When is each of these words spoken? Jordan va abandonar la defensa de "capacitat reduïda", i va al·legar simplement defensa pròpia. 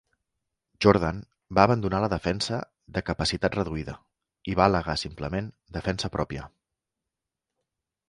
Jordan 0.85 1.19
va 1.59 1.65
abandonar 1.69 1.99
la 2.05 2.09
defensa 2.15 2.59
de 2.97 3.05
"capacitat 3.11 3.59
reduïda", 3.61 3.97
i 4.55 4.59
va 4.63 4.67
al·legar 4.69 4.99
simplement 5.07 5.55
defensa 5.81 6.15
pròpia. 6.21 6.53